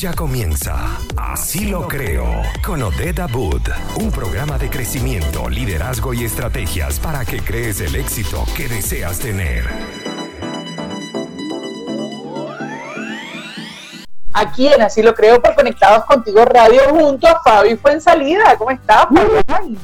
[0.00, 2.24] Ya comienza Así lo creo
[2.64, 8.46] con Odeda Boot, un programa de crecimiento, liderazgo y estrategias para que crees el éxito
[8.56, 9.64] que deseas tener.
[14.32, 18.56] Aquí en Así lo creo por Conectados Contigo Radio junto a Fabi Fuensalida.
[18.56, 19.04] ¿Cómo estás,
[19.46, 19.76] Fabi?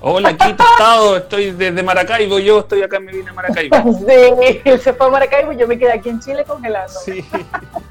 [0.00, 3.76] Hola, aquí estado, estoy desde Maracaibo, yo estoy acá, me vine a Maracaibo.
[4.06, 7.00] Sí, él se fue a Maracaibo, yo me quedé aquí en Chile congelando.
[7.04, 7.28] Sí.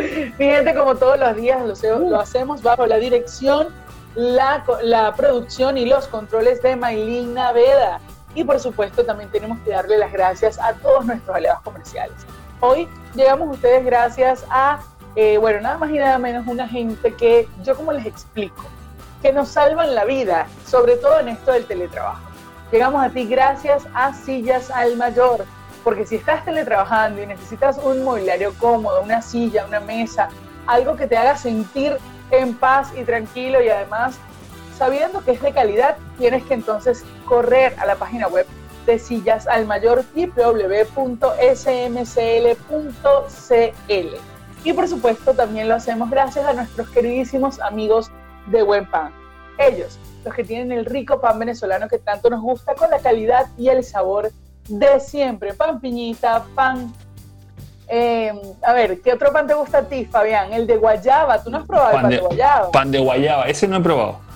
[0.38, 3.68] Mi gente, como todos los días lo, lo hacemos bajo la dirección,
[4.14, 8.00] la, la, producción y los controles de Maylin Naveda.
[8.34, 12.16] Y por supuesto también tenemos que darle las gracias a todos nuestros aliados comerciales.
[12.60, 14.80] Hoy llegamos a ustedes gracias a,
[15.16, 18.64] eh, bueno, nada más y nada menos una gente que, yo como les explico,
[19.22, 22.20] que nos salvan la vida, sobre todo en esto del teletrabajo.
[22.70, 25.44] Llegamos a ti gracias a Sillas al Mayor,
[25.82, 30.28] porque si estás teletrabajando y necesitas un mobiliario cómodo, una silla, una mesa,
[30.66, 31.96] algo que te haga sentir
[32.30, 34.18] en paz y tranquilo y además
[34.80, 38.46] sabiendo que es de calidad, tienes que entonces correr a la página web
[38.86, 41.10] de Sillas al Mayor www.smcl.cl.
[44.64, 48.10] Y por supuesto también lo hacemos gracias a nuestros queridísimos amigos
[48.46, 49.12] de Buen Pan.
[49.58, 53.48] Ellos, los que tienen el rico pan venezolano que tanto nos gusta con la calidad
[53.58, 54.30] y el sabor
[54.78, 55.54] de siempre.
[55.54, 56.92] Pan piñita, pan...
[57.88, 58.32] Eh,
[58.62, 60.52] a ver, ¿qué otro pan te gusta a ti, Fabián?
[60.52, 61.42] El de guayaba.
[61.42, 62.70] ¿Tú no has probado el pan de, guayaba?
[62.70, 64.18] Pan de guayaba, ese no he probado.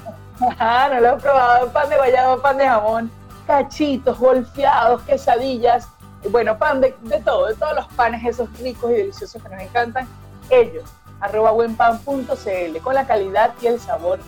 [0.59, 1.69] Ah, no lo he probado.
[1.73, 3.11] Pan de guayaba, pan de jamón,
[3.47, 5.89] cachitos, golfeados, quesadillas.
[6.31, 9.61] Bueno, pan de, de todo, de todos los panes esos ricos y deliciosos que nos
[9.61, 10.09] encantan.
[10.51, 10.85] Ellos
[11.21, 14.19] arroba buenpan.cl con la calidad y el sabor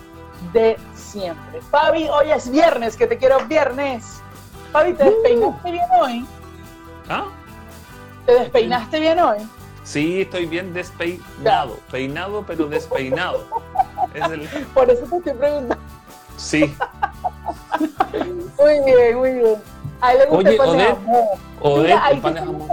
[0.53, 1.61] de siempre.
[1.61, 4.21] Fabi, hoy es viernes, que te quiero viernes.
[4.77, 6.25] Fabi, ¿te despeinaste bien hoy?
[7.09, 7.25] ¿Ah?
[8.27, 9.37] ¿Te despeinaste bien hoy?
[9.83, 11.79] Sí, estoy bien despeinado.
[11.89, 13.47] Peinado, pero despeinado.
[14.75, 15.83] Por eso te estoy preguntando.
[16.37, 16.75] Sí.
[18.59, 19.55] muy bien, muy bien.
[19.99, 20.95] A él le gusta Oye, el pan de
[21.59, 22.69] Odette, Mira, ahí el pan de jamón.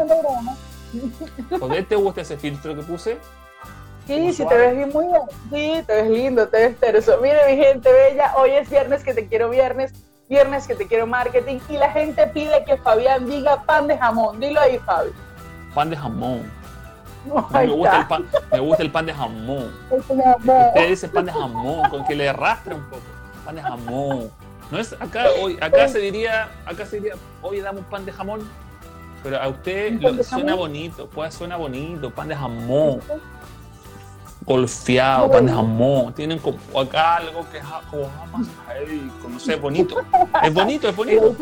[1.62, 3.16] ¿Odette te gusta ese filtro que puse?
[4.06, 5.22] Sí, sí, te ves bien muy bien.
[5.50, 7.18] Sí, te ves lindo, te ves terso.
[7.22, 9.94] Mire, mi gente bella, hoy es viernes que te quiero viernes,
[10.28, 14.40] viernes que te quiero marketing y la gente pide que Fabián diga pan de jamón.
[14.40, 15.10] Dilo ahí, Fabi.
[15.74, 16.50] Pan de jamón.
[17.26, 19.72] No, me, gusta el pan, me gusta el pan de jamón.
[19.90, 20.66] El pan de jamón.
[20.68, 23.02] Usted dice pan de jamón, con que le arrastre un poco.
[23.44, 24.30] Pan de jamón.
[24.70, 27.14] No es acá hoy, acá se diría, acá se diría,
[27.62, 28.40] dame un pan de jamón.
[29.22, 30.58] Pero a usted ¿Un pan lo- suena jamón?
[30.58, 33.00] bonito, pues suena bonito, pan de jamón,
[34.46, 36.12] golfeado, pan de jamón.
[36.14, 38.46] Tienen como acá algo que es como jamás
[39.28, 39.96] no sé, bonito.
[40.42, 41.36] Es bonito, es bonito.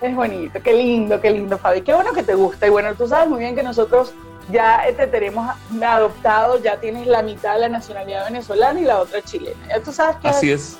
[0.00, 1.80] Es bonito, qué lindo, qué lindo, Fabi.
[1.82, 2.66] Qué bueno que te gusta.
[2.66, 4.12] Y bueno, tú sabes muy bien que nosotros
[4.50, 5.48] ya eh, te tenemos
[5.82, 9.56] adoptado, ya tienes la mitad de la nacionalidad venezolana y la otra chilena.
[9.68, 10.76] Ya tú sabes que Así es.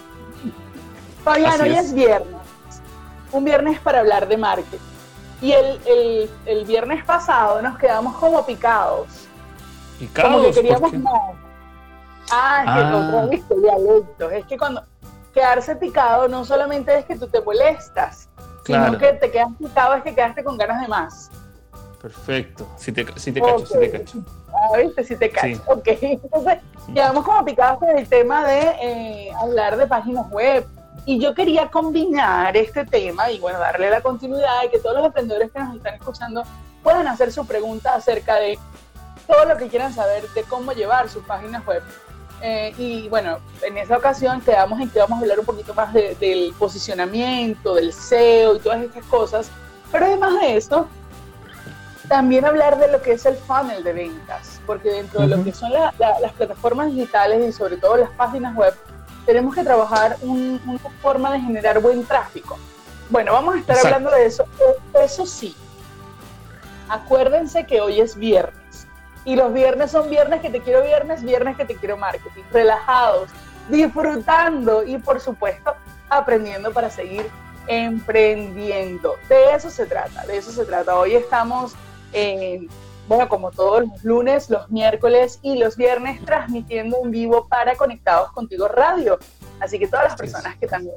[1.24, 1.86] Fabián, Así hoy es.
[1.86, 2.36] es viernes.
[3.32, 4.78] Un viernes para hablar de marketing.
[5.40, 9.06] Y el, el- el viernes pasado nos quedamos como picados.
[10.00, 11.20] Y como que Carlos, ¿por queríamos más.
[12.30, 12.96] Ah, es que Ah.
[13.08, 14.32] otra vez, que dialectos.
[14.32, 14.82] Es que cuando
[15.32, 18.28] quedarse picado no solamente es que tú te molestas,
[18.64, 18.86] Claro.
[18.86, 21.30] sino que te quedas picado es que quedaste con ganas de más.
[22.00, 22.66] Perfecto.
[22.76, 24.18] Si te, si te cacho, si te cacho.
[24.52, 25.04] Ah, ¿viste?
[25.04, 25.46] Si te cacho.
[25.46, 25.60] Sí.
[25.66, 25.88] Ok.
[26.02, 26.58] Entonces,
[26.92, 30.66] quedamos como picados con el tema de eh, hablar de páginas web.
[31.06, 35.06] Y yo quería combinar este tema y, bueno, darle la continuidad y que todos los
[35.06, 36.42] emprendedores que nos están escuchando
[36.82, 38.58] puedan hacer su pregunta acerca de
[39.26, 41.82] todo lo que quieran saber de cómo llevar sus páginas web.
[42.42, 45.92] Eh, y bueno, en esa ocasión quedamos en que vamos a hablar un poquito más
[45.94, 49.50] de- del posicionamiento, del SEO y todas estas cosas.
[49.90, 50.86] Pero además de eso,
[52.08, 55.52] también hablar de lo que es el funnel de ventas, porque dentro de lo que
[55.52, 58.74] son la- la- las plataformas digitales y sobre todo las páginas web,
[59.24, 62.58] tenemos que trabajar un- una forma de generar buen tráfico.
[63.08, 63.96] Bueno, vamos a estar Exacto.
[63.96, 64.44] hablando de eso.
[64.60, 65.56] Eh, Eso sí,
[66.88, 68.54] acuérdense que hoy es viernes.
[69.24, 72.42] Y los viernes son viernes que te quiero viernes, viernes que te quiero marketing.
[72.52, 73.30] Relajados,
[73.68, 75.74] disfrutando y por supuesto
[76.10, 77.30] aprendiendo para seguir
[77.66, 79.16] emprendiendo.
[79.28, 80.96] De eso se trata, de eso se trata.
[80.98, 81.74] Hoy estamos,
[82.12, 82.66] eh,
[83.08, 88.32] bueno, como todos los lunes, los miércoles y los viernes transmitiendo en vivo para Conectados
[88.32, 89.18] Contigo Radio.
[89.60, 90.96] Así que todas las personas que también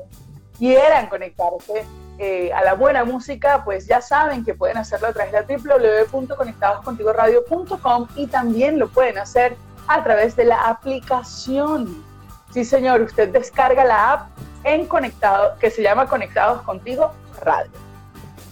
[0.58, 1.86] quieran conectarse
[2.20, 8.08] eh, a la buena música, pues ya saben que pueden hacerlo a través de www.conectadoscontigoradio.com
[8.16, 12.04] y también lo pueden hacer a través de la aplicación.
[12.52, 14.30] Sí, señor, usted descarga la app
[14.64, 17.12] en Conectado, que se llama Conectados Contigo
[17.42, 17.70] Radio.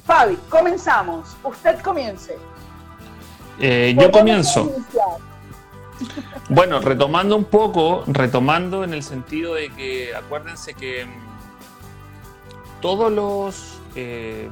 [0.06, 1.36] Fabi, comenzamos.
[1.44, 2.38] Usted comience.
[3.60, 4.72] Eh, ¿Por yo comienzo.
[6.50, 11.25] Bueno, retomando un poco, retomando en el sentido de que acuérdense que mm,
[12.82, 13.80] todos los...
[13.96, 14.50] Eh,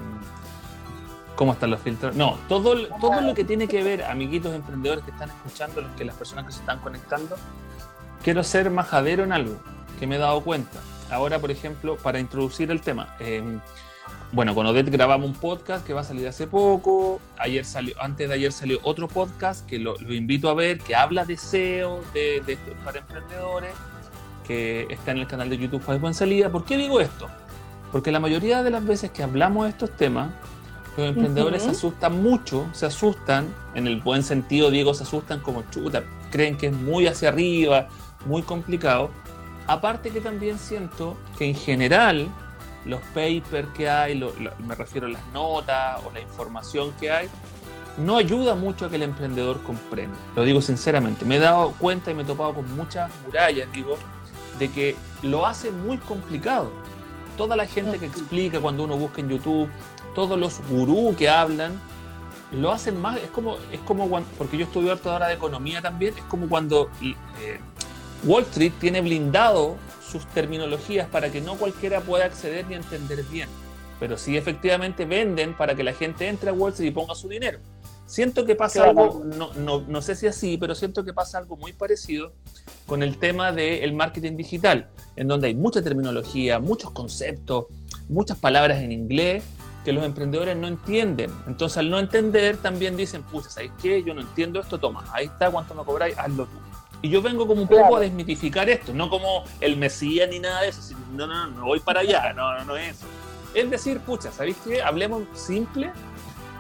[1.36, 2.16] ¿Cómo están los filtros?
[2.16, 6.06] No, todo, todo lo que tiene que ver, amiguitos emprendedores que están escuchando, los que
[6.06, 7.36] las personas que se están conectando,
[8.24, 9.58] quiero ser majadero en algo
[10.00, 10.80] que me he dado cuenta.
[11.10, 13.60] Ahora, por ejemplo, para introducir el tema, em,
[14.32, 17.22] bueno, con Odette grabamos un podcast que va a salir hace poco.
[17.38, 21.24] Ayer salió, antes de ayer salió otro podcast que lo, invito a ver, que habla
[21.24, 23.74] de SEO de, para emprendedores,
[24.46, 26.52] que está en el canal de YouTube Buen Salida.
[26.52, 27.30] ¿Por qué digo esto?
[27.94, 30.32] Porque la mayoría de las veces que hablamos de estos temas,
[30.98, 35.64] los emprendedores se asustan mucho, se asustan, en el buen sentido, Diego, se asustan como
[35.70, 37.88] chuta, creen que es muy hacia arriba,
[38.26, 39.12] muy complicado.
[39.68, 42.28] Aparte que también siento que en general
[42.84, 44.20] los papers que hay,
[44.66, 47.30] me refiero a las notas o la información que hay,
[47.98, 50.18] no ayuda mucho a que el emprendedor comprenda.
[50.36, 53.98] Lo digo sinceramente, me he dado cuenta y me he topado con muchas murallas, digo,
[54.58, 56.72] de que lo hace muy complicado.
[57.38, 59.70] Toda la gente que explica cuando uno busca en YouTube,
[60.14, 61.80] todos los gurús que hablan,
[62.52, 65.82] lo hacen más, es como, es como cuando, porque yo estudio harto ahora de economía
[65.82, 67.60] también, es como cuando eh,
[68.24, 69.78] Wall Street tiene blindado
[70.08, 73.50] sus terminologías para que no cualquiera pueda acceder ni entender bien.
[74.00, 77.28] Pero sí efectivamente venden para que la gente entre a Wall Street y ponga su
[77.28, 77.60] dinero.
[78.14, 81.58] Siento que pasa algo, no, no, no, sé si así, pero siento que pasa algo
[81.58, 82.32] muy parecido
[82.86, 87.66] con el tema del marketing digital, en donde hay mucha terminología, muchos conceptos,
[88.10, 89.44] muchas palabras en inglés
[89.84, 91.32] que los emprendedores no entienden.
[91.48, 94.04] Entonces, al no entender, también dicen, pucha, ¿sabes qué?
[94.04, 96.16] Yo no entiendo esto, toma, ahí está, ¿cuánto me cobráis?
[96.16, 96.60] Hazlo tú.
[97.02, 100.62] Y yo vengo como un poco a desmitificar esto, no como el Mesías ni nada
[100.62, 100.96] de eso.
[101.16, 103.08] No, no, no, no voy para allá, no, no, no es eso.
[103.56, 104.84] Es decir, pucha, ¿sabéis qué?
[104.84, 105.92] Hablemos simple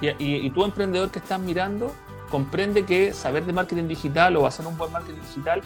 [0.08, 1.94] y, y, tú, emprendedor que estás mirando,
[2.30, 5.62] comprende que saber de marketing digital o hacer un buen marketing digital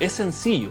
[0.00, 0.70] es sencillo,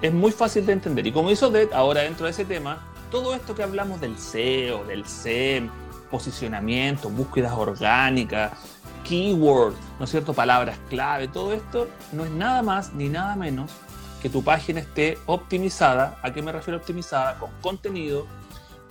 [0.00, 1.06] es muy fácil de entender.
[1.06, 2.78] Y como hizo Dead, ahora dentro de ese tema,
[3.10, 5.68] todo esto que hablamos del SEO, del SEM,
[6.10, 8.52] posicionamiento, búsquedas orgánicas,
[9.04, 10.32] keywords, ¿no es cierto?
[10.32, 13.70] Palabras clave, todo esto no es nada más ni nada menos
[14.22, 16.18] que tu página esté optimizada.
[16.22, 17.38] ¿A qué me refiero optimizada?
[17.38, 18.26] Con contenido,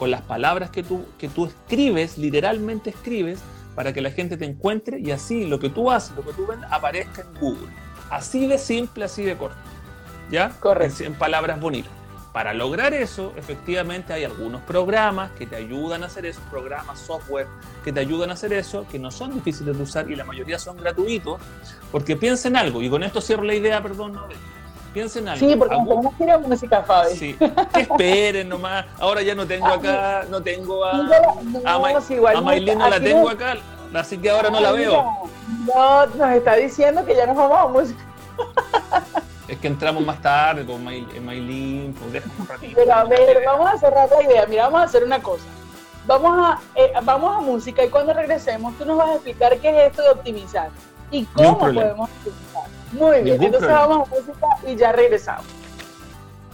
[0.01, 3.37] con las palabras que tú, que tú escribes, literalmente escribes,
[3.75, 6.47] para que la gente te encuentre y así lo que tú haces, lo que tú
[6.47, 7.69] vendes, aparezca en Google.
[8.09, 9.59] Así de simple, así de corto.
[10.31, 10.49] ¿Ya?
[10.59, 11.03] Correcto.
[11.03, 11.91] en palabras bonitas.
[12.33, 17.45] Para lograr eso, efectivamente hay algunos programas que te ayudan a hacer eso, programas, software
[17.83, 20.57] que te ayudan a hacer eso, que no son difíciles de usar y la mayoría
[20.57, 21.39] son gratuitos,
[21.91, 24.27] porque piensen algo, y con esto cierro la idea, perdón, no,
[24.93, 25.47] piensen algo.
[25.47, 27.15] Sí, porque no quiero música, Fabi.
[27.15, 27.37] Sí,
[27.73, 32.89] que esperen nomás, ahora ya no tengo acá, no tengo a, no, a, Maylin no
[32.89, 33.57] la tengo acá,
[33.93, 35.29] así que ahora no la veo.
[35.65, 38.05] No, nos está diciendo que ya nos vamos a música.
[39.47, 42.73] Es que entramos más tarde con Maylin, pues un ratito.
[42.73, 44.45] Pero a ver, vamos a cerrar la idea.
[44.45, 45.43] Mira, vamos a hacer una cosa.
[46.07, 49.69] Vamos a, eh, vamos a música y cuando regresemos tú nos vas a explicar qué
[49.69, 50.69] es esto de optimizar
[51.11, 52.80] y cómo podemos optimizar.
[52.91, 55.45] Muy bien, entonces vamos a música y ya regresamos.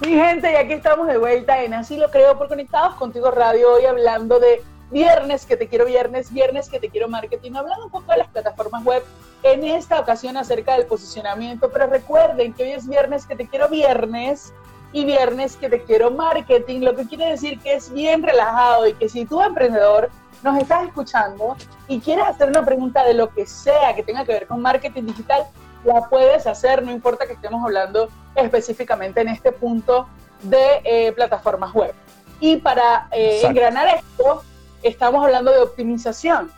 [0.01, 3.74] Mi gente, y aquí estamos de vuelta en Así lo creo por Conectados Contigo Radio,
[3.74, 4.62] hoy hablando de
[4.92, 8.28] viernes que te quiero viernes, viernes que te quiero marketing, hablando un poco de las
[8.28, 9.04] plataformas web
[9.44, 13.68] en esta ocasión acerca del posicionamiento, pero recuerden que hoy es viernes que te quiero
[13.69, 14.53] viernes
[14.94, 18.94] y viernes que te quiero marketing, lo que quiere decir que es bien relajado y
[18.94, 20.10] que si tú emprendedor
[20.44, 21.56] nos estás escuchando
[21.88, 25.03] y quieres hacer una pregunta de lo que sea que tenga que ver con marketing
[25.03, 25.44] digital,
[25.88, 30.08] la puedes hacer, no importa que estemos hablando específicamente en este punto
[30.44, 31.94] de eh, plataformas web.
[32.39, 34.44] Y para eh, engranar esto,
[34.84, 36.51] estamos hablando de optimización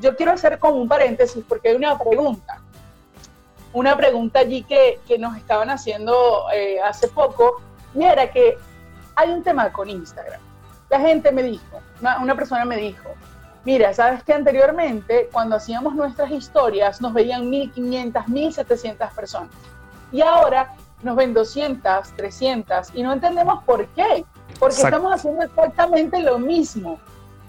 [0.00, 2.60] yo quiero hacer como un paréntesis porque hay una pregunta.
[3.72, 7.60] Una pregunta allí que, que nos estaban haciendo eh, hace poco
[7.94, 8.56] y era que
[9.16, 10.40] hay un tema con Instagram.
[10.88, 13.10] La gente me dijo, una, persona me dijo,
[13.68, 19.50] mira, sabes que anteriormente cuando hacíamos nuestras historias nos veían 1500, 1700 personas
[20.10, 20.72] y ahora
[21.02, 24.24] nos ven 200, 300 y no entendemos por qué,
[24.58, 26.98] porque estamos haciendo exactamente lo mismo.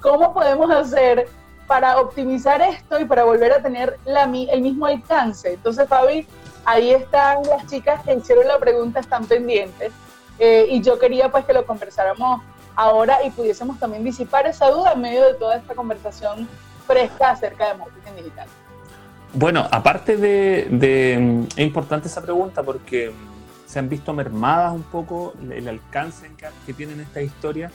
[0.02, 1.30] ¿Cómo podemos hacer
[1.68, 5.54] para optimizar esto y para volver a tener la, el mismo alcance.
[5.54, 6.28] Entonces, Fabi,
[6.66, 9.94] ahí están las chicas que hicieron la pregunta, están pendientes.
[10.38, 12.42] Eh, y yo quería pues que lo conversáramos
[12.76, 16.48] ahora y pudiésemos también disipar esa duda en medio de toda esta conversación
[16.86, 18.48] fresca acerca de marketing digital.
[19.34, 23.12] Bueno, aparte de, es importante esa pregunta porque
[23.68, 26.32] se han visto mermadas un poco el alcance
[26.66, 27.72] que tienen estas historias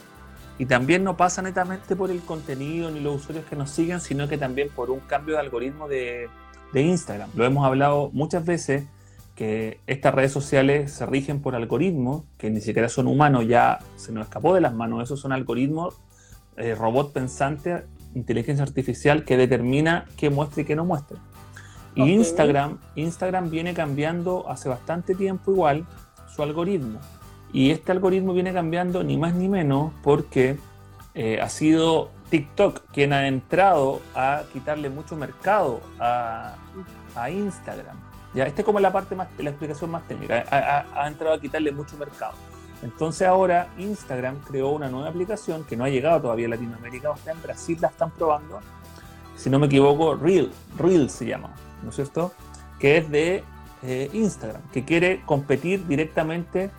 [0.57, 4.27] y también no pasa netamente por el contenido ni los usuarios que nos siguen, sino
[4.27, 6.29] que también por un cambio de algoritmo de,
[6.73, 7.29] de Instagram.
[7.35, 8.85] Lo hemos hablado muchas veces
[9.35, 14.11] que estas redes sociales se rigen por algoritmos que ni siquiera son humanos, ya se
[14.11, 16.01] nos escapó de las manos, esos son algoritmos,
[16.57, 17.83] eh, robot pensante,
[18.15, 21.19] inteligencia artificial que determina qué muestra y qué no muestra.
[21.95, 25.85] Y Instagram, Instagram viene cambiando hace bastante tiempo igual
[26.33, 26.99] su algoritmo.
[27.53, 30.57] Y este algoritmo viene cambiando ni más ni menos porque
[31.13, 36.55] eh, ha sido TikTok quien ha entrado a quitarle mucho mercado a,
[37.15, 38.04] a Instagram.
[38.35, 40.43] Ya, esta es como la parte más, la explicación más técnica.
[40.51, 42.33] Ha, entrado a quitarle mucho mercado.
[42.83, 47.17] Entonces ahora Instagram creó una nueva aplicación que no ha llegado todavía a Latinoamérica, o
[47.17, 48.59] sea, en Brasil la están probando.
[49.37, 51.49] Si no me equivoco, Reel, Reel se llama,
[51.81, 52.33] ¿no es cierto?
[52.77, 53.43] Que es de
[53.83, 56.69] eh, Instagram, que quiere competir directamente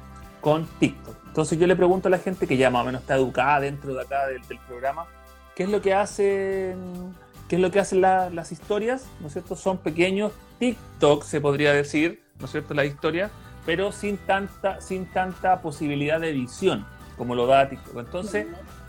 [0.42, 1.16] con TikTok.
[1.26, 3.94] Entonces yo le pregunto a la gente que ya más o menos está educada dentro
[3.94, 5.06] de acá del, programa,
[5.54, 7.14] ¿qué es lo que hacen,
[7.48, 9.06] qué es lo que hacen las historias?
[9.20, 9.56] ¿No es cierto?
[9.56, 12.74] Son pequeños TikTok, se podría decir, ¿no es cierto?
[12.74, 13.30] La historia,
[13.64, 16.86] pero sin tanta, sin tanta posibilidad de edición
[17.16, 17.98] como lo da TikTok.
[17.98, 18.46] Entonces,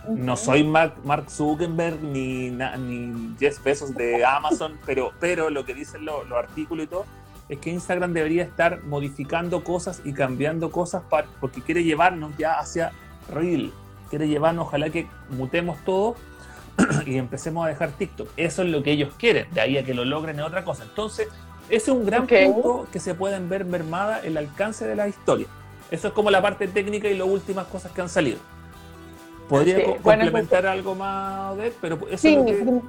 [0.09, 0.95] no soy Mark,
[1.29, 6.87] Zuckerberg ni, ni Jeff Bezos de Amazon, pero, pero lo que dicen los artículos y
[6.87, 7.05] todo
[7.49, 12.59] es que Instagram debería estar modificando cosas y cambiando cosas para, porque quiere llevarnos ya
[12.59, 12.91] hacia
[13.33, 13.71] Reel.
[14.09, 16.15] Quiere llevarnos, ojalá que mutemos todo
[17.05, 18.29] y empecemos a dejar TikTok.
[18.37, 19.47] Eso es lo que ellos quieren.
[19.51, 20.83] De ahí a que lo logren es otra cosa.
[20.83, 21.27] Entonces,
[21.69, 25.47] ese es un gran punto que se pueden ver mermada el alcance de la historia.
[25.91, 28.39] Eso es como la parte técnica y las últimas cosas que han salido.
[29.49, 32.81] Podría complementar pues, algo más, de pero eso es lo que...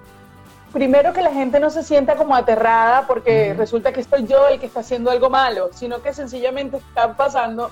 [0.73, 4.61] Primero que la gente no se sienta como aterrada porque resulta que estoy yo el
[4.61, 7.71] que está haciendo algo malo, sino que sencillamente están pasando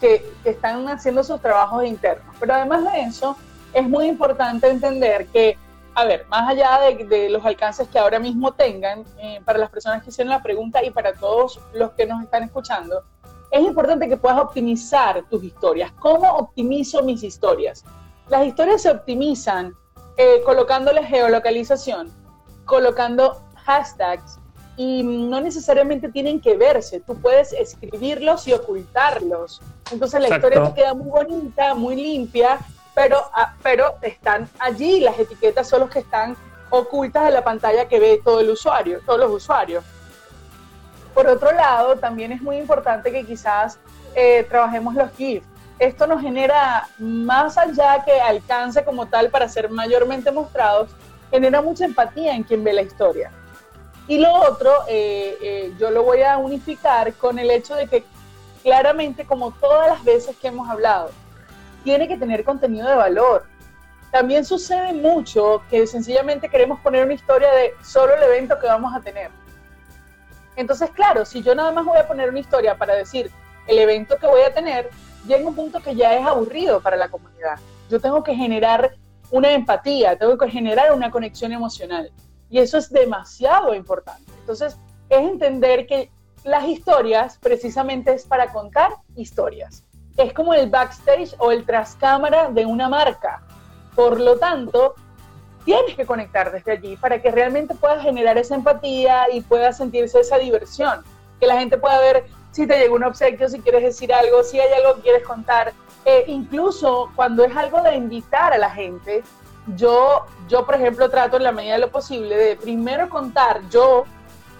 [0.00, 2.34] que, que están haciendo sus trabajos internos.
[2.40, 3.36] Pero además de eso,
[3.72, 5.56] es muy importante entender que
[5.98, 10.00] a ver, más allá de, los alcances que ahora mismo tengan, eh, para las personas
[10.04, 13.02] que hicieron la pregunta y para todos los que nos están escuchando,
[13.50, 15.90] es importante que puedas optimizar tus historias.
[15.98, 17.84] ¿Cómo optimizo mis historias?
[18.28, 19.74] Las historias se optimizan
[20.16, 22.12] eh, colocándole geolocalización,
[22.64, 24.38] colocando hashtags
[24.76, 27.00] y no necesariamente tienen que verse.
[27.00, 29.60] Tú puedes escribirlos y ocultarlos.
[29.90, 32.60] Entonces la historia te queda muy bonita, muy limpia
[32.94, 36.36] pero, ah, pero están allí, las etiquetas son los que están
[36.70, 39.84] ocultas de la pantalla que ve todo el usuario, todos los usuarios.
[41.14, 43.78] Por otro lado, también es muy importante que quizás
[44.14, 45.46] eh, trabajemos los GIFs.
[45.78, 50.90] Esto nos genera, más allá que alcance como tal para ser mayormente mostrados,
[51.30, 53.30] genera mucha empatía en quien ve la historia.
[54.08, 58.04] Y lo otro, eh, eh, yo lo voy a unificar con el hecho de que
[58.62, 61.10] claramente, como todas las veces que hemos hablado,
[61.84, 63.46] tiene que tener contenido de valor.
[64.10, 68.94] También sucede mucho que sencillamente queremos poner una historia de solo el evento que vamos
[68.94, 69.30] a tener.
[70.56, 73.30] Entonces, claro, si yo nada más voy a poner una historia para decir
[73.66, 74.90] el evento que voy a tener,
[75.26, 77.58] llega un punto que ya es aburrido para la comunidad.
[77.90, 78.96] Yo tengo que generar
[79.30, 82.10] una empatía, tengo que generar una conexión emocional.
[82.50, 84.32] Y eso es demasiado importante.
[84.40, 84.78] Entonces,
[85.10, 86.10] es entender que
[86.44, 89.84] las historias precisamente es para contar historias
[90.18, 93.40] es como el backstage o el tras cámara de una marca.
[93.94, 94.96] Por lo tanto,
[95.64, 100.20] tienes que conectar desde allí para que realmente puedas generar esa empatía y puedas sentirse
[100.20, 101.04] esa diversión.
[101.38, 104.58] Que la gente pueda ver si te llegó un obsequio, si quieres decir algo, si
[104.58, 105.72] hay algo que quieres contar.
[106.04, 109.22] Eh, incluso cuando es algo de invitar a la gente,
[109.76, 114.04] yo, yo, por ejemplo, trato en la medida de lo posible de primero contar yo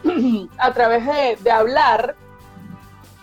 [0.58, 2.14] a través de hablar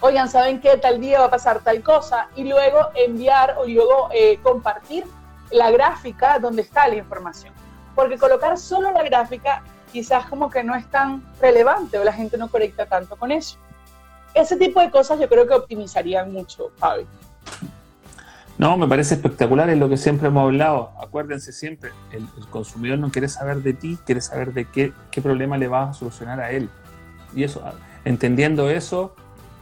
[0.01, 0.77] oigan, ¿saben qué?
[0.77, 5.05] Tal día va a pasar tal cosa, y luego enviar o luego eh, compartir
[5.51, 7.53] la gráfica donde está la información.
[7.95, 12.37] Porque colocar solo la gráfica quizás como que no es tan relevante o la gente
[12.37, 13.57] no conecta tanto con eso.
[14.33, 17.07] Ese tipo de cosas yo creo que optimizarían mucho, Fabi.
[18.57, 20.91] No, me parece espectacular, es lo que siempre hemos hablado.
[21.01, 25.57] Acuérdense siempre, el, consumidor no quiere saber de ti, quiere saber de qué, qué problema
[25.57, 26.69] le vas a solucionar a él.
[27.33, 27.61] Y eso,
[28.05, 29.15] entendiendo eso,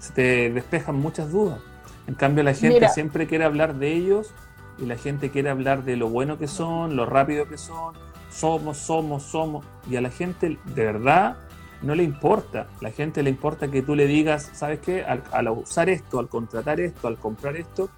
[0.03, 1.59] se te despejan muchas dudas.
[2.07, 4.33] En cambio, la gente siempre quiere hablar de ellos
[4.77, 7.95] y la gente quiere hablar de lo bueno que son, lo rápido que son,
[8.29, 9.65] somos, somos, somos.
[9.89, 11.37] Y a la gente de verdad
[11.81, 12.67] no le importa.
[12.81, 15.05] La gente le importa que tú le digas, ¿sabes qué?
[15.05, 17.89] al usar esto, al contratar esto, al comprar esto,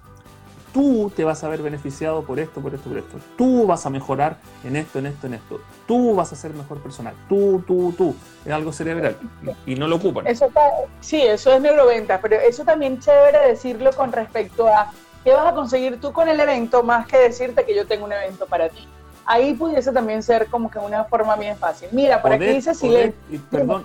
[0.76, 3.18] tú te vas a ver beneficiado por esto, por esto, por esto.
[3.38, 5.58] Tú vas a mejorar en esto, en esto, en esto.
[5.88, 7.14] Tú vas a ser mejor personal.
[7.30, 8.14] Tú, tú, tú.
[8.44, 9.16] Es algo cerebral
[9.64, 10.26] y, no lo ocupan.
[10.26, 10.50] Eso
[11.00, 14.92] sí, eso es neuroventa, pero eso también chévere decirlo con respecto a
[15.24, 18.12] qué vas a conseguir tú con el evento más que decirte que yo tengo un
[18.12, 18.86] evento para ti.
[19.26, 21.88] Ahí pudiese también ser como que una forma bien fácil.
[21.92, 23.12] Mira, por aquí dice Silene.
[23.50, 23.84] Perdón,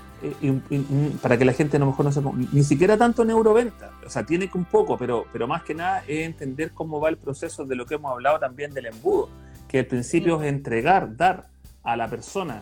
[1.22, 4.26] para que la gente a lo mejor no sepa, ni siquiera tanto neuroventa, o sea,
[4.26, 7.66] tiene que un poco, pero, pero más que nada es entender cómo va el proceso
[7.66, 9.30] de lo que hemos hablado también del embudo,
[9.68, 11.48] que el principio es entregar, dar
[11.84, 12.62] a la persona.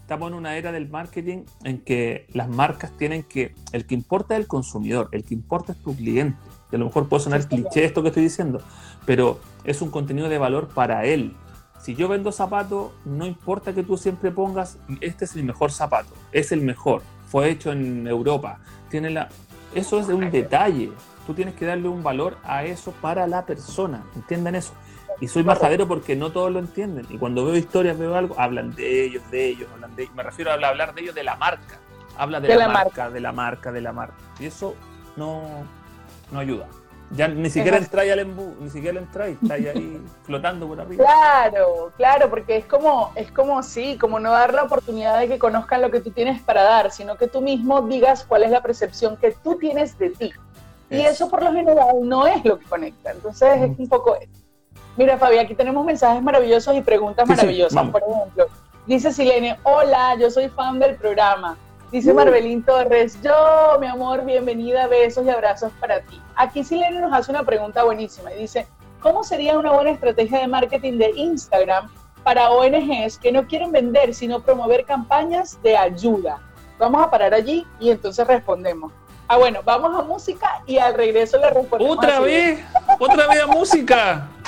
[0.00, 4.34] Estamos en una era del marketing en que las marcas tienen que, el que importa
[4.34, 6.38] es el consumidor, el que importa es tu cliente.
[6.72, 8.60] Y a lo mejor puede sonar cliché esto que estoy diciendo,
[9.06, 11.36] pero es un contenido de valor para él.
[11.82, 16.12] Si yo vendo zapatos, no importa que tú siempre pongas, este es el mejor zapato,
[16.30, 18.58] es el mejor, fue hecho en Europa,
[18.90, 19.28] tiene la...
[19.74, 20.92] Eso es de un detalle,
[21.26, 24.74] tú tienes que darle un valor a eso para la persona, entiendan eso.
[25.20, 27.06] Y soy majadero porque no todos lo entienden.
[27.10, 30.50] Y cuando veo historias, veo algo, hablan de ellos, de ellos, hablan de Me refiero
[30.50, 31.78] a hablar de ellos de la marca.
[32.16, 34.16] Habla de, la, marca, de la marca, de la marca.
[34.38, 34.74] Y eso
[35.16, 35.42] no,
[36.32, 36.68] no ayuda.
[37.12, 41.04] Ya ni siquiera entráis al embú, ni siquiera entráis, estáis ahí flotando por arriba.
[41.04, 45.38] Claro, claro, porque es como, es como sí, como no dar la oportunidad de que
[45.38, 48.62] conozcan lo que tú tienes para dar, sino que tú mismo digas cuál es la
[48.62, 50.32] percepción que tú tienes de ti.
[50.88, 53.12] Y eso por lo general no es lo que conecta.
[53.12, 54.16] Entonces es un poco.
[54.96, 57.88] Mira, Fabi, aquí tenemos mensajes maravillosos y preguntas maravillosas.
[57.88, 58.46] por ejemplo,
[58.86, 61.56] dice Silene, hola, yo soy fan del programa.
[61.92, 62.14] Dice uh.
[62.14, 66.22] Marbelín Torres, yo, mi amor, bienvenida, besos y abrazos para ti.
[66.36, 68.68] Aquí Silene nos hace una pregunta buenísima y dice,
[69.00, 71.90] ¿cómo sería una buena estrategia de marketing de Instagram
[72.22, 76.40] para ONGs que no quieren vender, sino promover campañas de ayuda?
[76.78, 78.92] Vamos a parar allí y entonces respondemos.
[79.26, 81.98] Ah, bueno, vamos a música y al regreso le respondemos.
[81.98, 82.64] ¿Otra vez?
[83.00, 84.28] ¿Otra vez a música?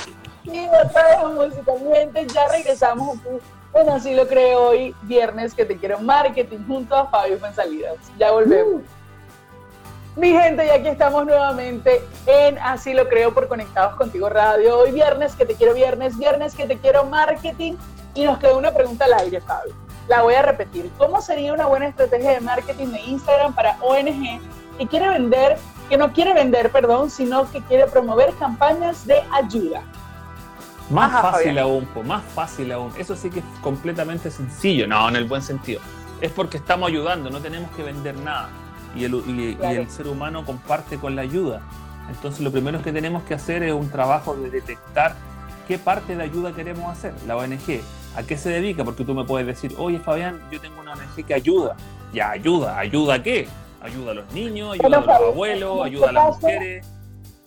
[0.44, 1.72] Sí, otra vez a música.
[1.94, 3.16] Gente, ya regresamos
[3.72, 7.96] bueno, así lo creo hoy, viernes, que te quiero marketing junto a Fabio Salidas.
[8.18, 8.82] Ya volvemos.
[8.82, 9.02] Uh.
[10.14, 14.78] Mi gente, y aquí estamos nuevamente en Así lo creo por Conectados Contigo Radio.
[14.78, 17.76] Hoy viernes, que te quiero viernes, viernes, que te quiero marketing.
[18.14, 19.74] Y nos quedó una pregunta al aire, Fabio.
[20.08, 20.90] La voy a repetir.
[20.98, 24.38] ¿Cómo sería una buena estrategia de marketing de Instagram para ONG
[24.76, 25.56] que quiere vender,
[25.88, 29.82] que no quiere vender, perdón, sino que quiere promover campañas de ayuda?
[30.92, 32.92] Más fácil aún, más fácil aún.
[32.98, 35.80] Eso sí que es completamente sencillo, no, en el buen sentido.
[36.20, 38.48] Es porque estamos ayudando, no tenemos que vender nada.
[38.94, 41.62] Y el, y, el ser humano comparte con la ayuda.
[42.08, 45.14] Entonces lo primero que tenemos que hacer es un trabajo de detectar
[45.66, 47.80] qué parte de ayuda queremos hacer, la ONG.
[48.14, 48.84] ¿A qué se dedica?
[48.84, 51.76] Porque tú me puedes decir, oye Fabián, yo tengo una ONG que ayuda.
[52.12, 52.78] Ya, ayuda.
[52.78, 53.48] ¿Ayuda a qué?
[53.80, 56.86] Ayuda a los niños, ayuda a los abuelos, ayuda a las mujeres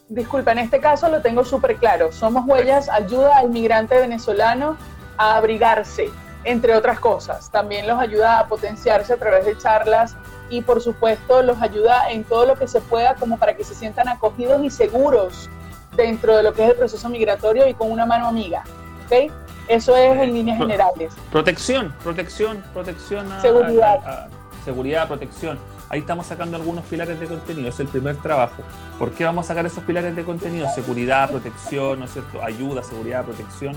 [0.10, 2.12] disculpa, en este caso lo tengo súper claro.
[2.12, 4.78] Somos Huellas ayuda al migrante venezolano
[5.18, 6.10] a abrigarse,
[6.44, 7.52] entre otras cosas.
[7.52, 10.16] También los ayuda a potenciarse a través de charlas
[10.50, 13.74] y por supuesto los ayuda en todo lo que se pueda como para que se
[13.74, 15.50] sientan acogidos y seguros
[15.96, 18.64] dentro de lo que es el proceso migratorio y con una mano amiga.
[19.06, 19.32] ¿okay?
[19.68, 21.14] Eso es en líneas generales.
[21.32, 23.28] Protección, protección, protección.
[23.42, 24.28] seguridad.
[24.64, 25.58] seguridad, protección.
[25.90, 28.64] Ahí estamos sacando algunos pilares de contenido, es el primer trabajo.
[28.98, 30.68] ¿Por qué vamos a sacar esos pilares de contenido?
[30.74, 32.44] Seguridad, protección, ¿no es cierto?
[32.44, 33.76] Ayuda, seguridad, protección,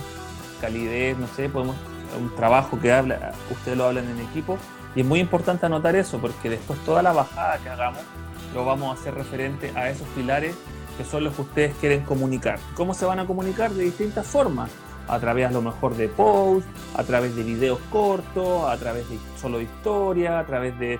[0.60, 1.76] calidez, no sé, podemos
[2.18, 4.56] un trabajo que habla, ustedes lo hablan en equipo
[4.94, 8.00] y es muy importante anotar eso porque después toda la bajada que hagamos
[8.54, 10.54] lo vamos a hacer referente a esos pilares
[10.96, 12.58] que son los que ustedes quieren comunicar.
[12.74, 13.70] ¿Cómo se van a comunicar?
[13.70, 14.70] De distintas formas.
[15.06, 19.18] A través a lo mejor de posts, a través de videos cortos, a través de
[19.40, 20.98] solo historia, a través de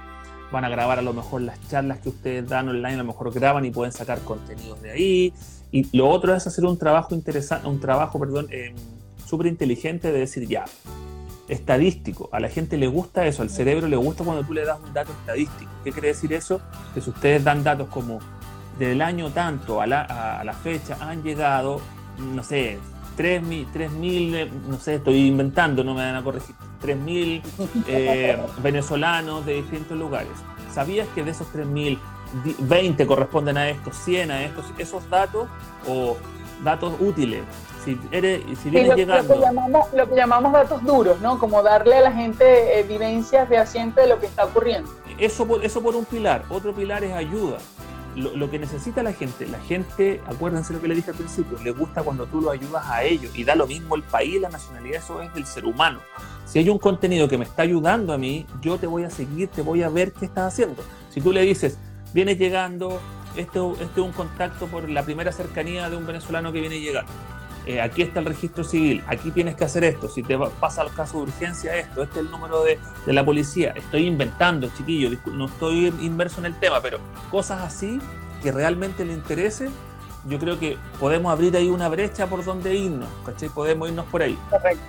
[0.50, 3.32] van a grabar a lo mejor las charlas que ustedes dan online, a lo mejor
[3.32, 5.32] graban y pueden sacar contenidos de ahí.
[5.70, 8.74] Y lo otro es hacer un trabajo interesante, un trabajo, perdón, eh,
[9.26, 10.64] súper inteligente de decir ya,
[11.48, 12.30] estadístico.
[12.32, 14.92] A la gente le gusta eso, al cerebro le gusta cuando tú le das un
[14.94, 15.70] dato estadístico.
[15.84, 16.61] ¿Qué quiere decir eso?
[16.94, 18.18] Que si ustedes dan datos como
[18.78, 21.80] del año tanto a la, a la fecha han llegado,
[22.18, 22.78] no sé,
[23.18, 27.42] 3.000, eh, no sé, estoy inventando, no me van a corregir, 3.000
[27.88, 30.33] eh, venezolanos de distintos lugares.
[30.72, 31.98] ¿Sabías que de esos 3.000,
[32.61, 35.48] 20 corresponden a estos, 100 a estos, esos datos
[35.88, 36.16] o
[36.62, 37.42] datos útiles?
[37.85, 39.35] Si, eres, si vienes llegando...
[39.35, 41.38] Lo que, llamamos, lo que llamamos datos duros, ¿no?
[41.38, 44.90] Como darle a la gente evidencias fehacientes de lo que está ocurriendo.
[45.18, 46.44] Eso eso por un pilar.
[46.50, 47.59] Otro pilar es ayuda
[48.18, 51.70] lo, que necesita la gente, la gente, acuérdense lo que le dije al principio, le
[51.70, 54.98] gusta cuando tú lo ayudas a ellos y da lo mismo el país, la nacionalidad,
[54.98, 56.00] eso es del ser humano.
[56.44, 59.48] Si hay un contenido que me está ayudando a mí, yo te voy a seguir,
[59.48, 60.83] te voy a ver qué estás haciendo.
[61.11, 61.78] Si tú le dices,
[62.12, 63.00] vienes llegando,
[63.37, 67.11] este es un contacto por la primera cercanía de un venezolano que viene llegando
[67.68, 70.90] eh, aquí está el registro civil, aquí tienes que hacer esto, si te pasa el
[70.90, 75.44] caso de urgencia esto, este es el número de, la policía, estoy inventando, chiquillo, no
[75.44, 76.98] estoy inmerso en el tema, pero
[77.31, 78.00] cosas así
[78.42, 79.68] que realmente le interese,
[80.26, 83.50] yo creo que podemos abrir ahí una brecha por donde irnos, ¿cachai?
[83.50, 84.38] Podemos irnos por ahí.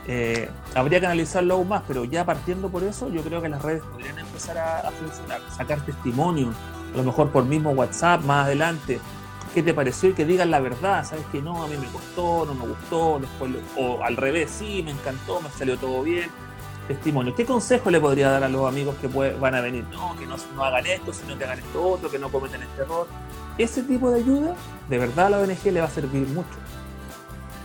[0.08, 3.62] Eh, habría que analizarlo aún más, pero ya partiendo por eso, yo creo que las
[3.62, 6.56] redes podrían empezar a, funcionar, sacar testimonios,
[6.94, 9.02] a lo mejor por mismo WhatsApp más adelante.
[9.54, 10.10] ¿Qué te pareció?
[10.10, 11.64] Y que digan la verdad, ¿sabes que no?
[11.64, 15.50] A mí me costó, no me gustó, después, o al revés, sí, me encantó, me
[15.50, 16.30] salió todo bien
[16.90, 17.36] testimonio.
[17.36, 19.86] ¿Qué consejo le podría dar a los amigos que van a venir?
[19.92, 22.82] No, que no, no, hagan esto, sino que hagan esto otro, que no cometen este
[22.82, 23.08] error.
[23.58, 24.56] Ese tipo de ayuda,
[24.90, 26.50] de verdad a la ONG le va a servir mucho.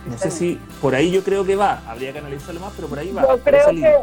[0.07, 2.99] No sé si por ahí yo creo que va, habría que analizarlo más, pero por
[2.99, 3.23] ahí va.
[3.23, 3.95] Yo creo, que,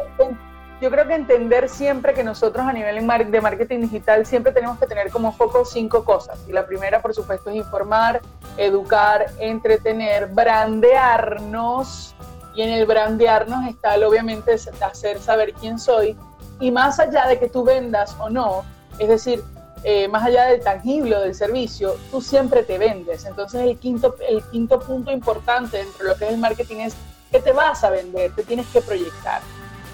[0.83, 4.85] yo creo que entender siempre que nosotros a nivel de marketing digital siempre tenemos que
[4.85, 6.37] tener como foco cinco cosas.
[6.45, 8.19] Y la primera, por supuesto, es informar,
[8.57, 12.13] educar, entretener, brandearnos
[12.53, 16.17] y en el brandearnos está obviamente hacer saber quién soy.
[16.59, 18.65] Y más allá de que tú vendas o no,
[18.99, 19.41] es decir,
[19.85, 23.23] eh, más allá del tangible del servicio, tú siempre te vendes.
[23.23, 26.93] Entonces el quinto, el quinto punto importante dentro de lo que es el marketing es
[27.31, 29.39] que te vas a vender, te tienes que proyectar.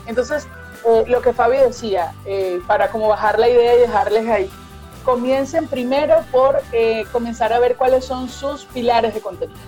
[0.07, 0.47] Entonces,
[0.85, 4.49] eh, lo que Fabi decía, eh, para como bajar la idea y dejarles ahí,
[5.03, 6.61] comiencen primero por
[7.11, 9.59] comenzar a ver cuáles son sus pilares de contenido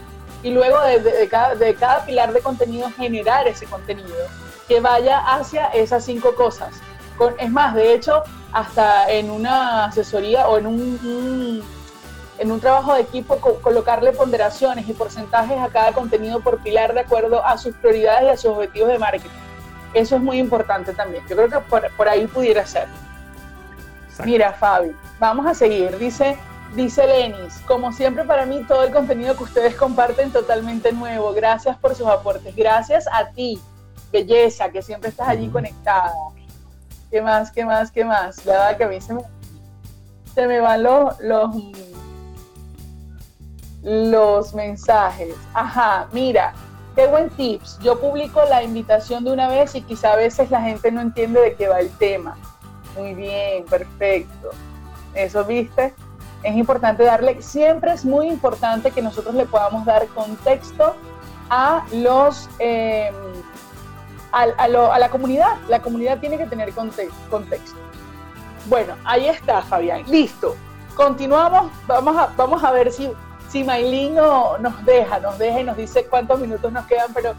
[0.44, 4.16] y luego de, cada, pilar de contenido generar ese contenido
[4.68, 6.74] que vaya hacia esas cinco cosas.
[7.38, 11.64] Es más, de hecho, hasta en una asesoría o en un,
[12.40, 17.02] en un trabajo de equipo colocarle ponderaciones y porcentajes a cada contenido por pilar de
[17.02, 19.30] acuerdo a sus prioridades y a sus objetivos de marketing.
[19.94, 21.24] Eso es muy importante también.
[21.28, 22.88] Yo creo que por, por ahí pudiera ser.
[24.24, 25.98] Mira, Fabi, vamos a seguir.
[25.98, 26.38] Dice
[26.76, 31.34] Dice Lenis, como siempre para mí todo el contenido que ustedes comparten totalmente nuevo.
[31.34, 32.56] Gracias por sus aportes.
[32.56, 33.60] Gracias a ti,
[34.10, 36.14] belleza, que siempre estás allí conectada.
[37.10, 37.52] ¿Qué más?
[37.52, 37.92] ¿Qué más?
[37.92, 38.46] ¿Qué más?
[38.46, 39.22] La verdad que a mí se me,
[40.34, 41.56] se me van los, los,
[43.84, 45.36] los mensajes.
[45.54, 46.54] Ajá, mira,
[46.96, 47.80] qué buen tips.
[47.80, 51.40] Yo publico la invitación de una vez y quizá a veces la gente no entiende
[51.42, 52.38] de qué va el tema.
[52.98, 54.50] Muy bien, perfecto.
[55.14, 55.94] Eso viste
[56.44, 60.96] es importante darle, siempre es muy importante que nosotros le podamos dar contexto
[61.50, 63.14] a los em,
[64.32, 65.58] a, la comunidad.
[65.68, 67.78] La comunidad tiene que tener contexto.
[68.68, 70.04] Bueno, ahí está, Fabián.
[70.08, 70.56] Listo.
[70.96, 71.72] Continuamos.
[71.88, 73.12] Vamos a, vamos a ver si,
[73.52, 77.34] si Maylin nos deja, nos deja y nos dice cuántos minutos nos quedan, pero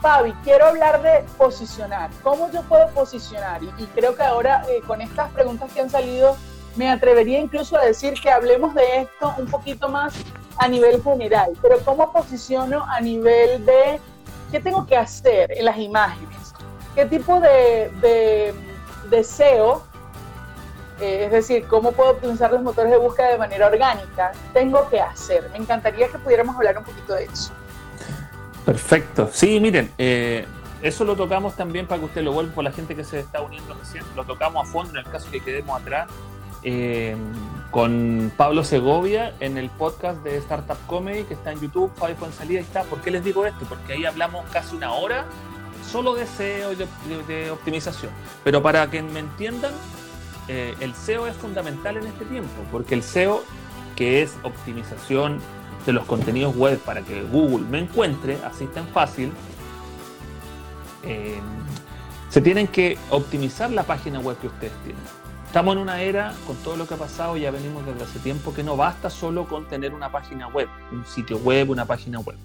[0.00, 2.10] Fabi, quiero hablar de posicionar.
[2.22, 3.62] ¿Cómo yo puedo posicionar?
[3.62, 6.36] Y, creo que ahora eh, con estas preguntas que han salido
[6.76, 10.14] me atrevería incluso a decir que hablemos de esto un poquito más
[10.56, 14.00] a nivel general, pero ¿cómo posiciono a nivel de
[14.50, 16.54] qué tengo que hacer en las imágenes?
[16.94, 18.54] ¿Qué tipo de,
[19.10, 19.82] de, SEO,
[21.00, 25.00] eh, es decir, cómo puedo optimizar los motores de búsqueda de manera orgánica, tengo que
[25.00, 25.48] hacer?
[25.50, 27.52] Me encantaría que pudiéramos hablar un poquito de eso.
[28.64, 29.28] Perfecto.
[29.32, 30.46] Sí, miren, eh,
[30.82, 33.40] eso lo tocamos también para que usted lo vuelva por la gente que se está
[33.42, 34.04] uniendo recién.
[34.16, 36.08] Lo tocamos a fondo en el caso que quedemos atrás
[36.62, 37.16] eh,
[37.70, 42.60] con Pablo Segovia en el podcast de Startup Comedy que está en YouTube, Fabi Salida
[42.60, 42.82] está.
[42.84, 43.64] ¿Por qué les digo esto?
[43.68, 45.24] Porque ahí hablamos casi una hora
[45.90, 46.76] solo de SEO y
[47.26, 48.12] de, optimización.
[48.44, 49.72] Pero para que me entiendan,
[50.52, 53.44] eh, el SEO es fundamental en este tiempo, porque el SEO,
[53.94, 55.38] que es optimización
[55.86, 59.30] de los contenidos web para que Google me encuentre, así tan fácil,
[61.04, 61.38] eh,
[62.30, 65.02] se tienen que optimizar la página web que ustedes tienen.
[65.46, 68.52] Estamos en una era, con todo lo que ha pasado, ya venimos desde hace tiempo,
[68.52, 72.36] que no basta solo con tener una página web, un sitio web, una página web.